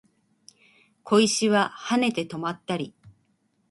[1.03, 2.95] 小石は跳ねて止まったり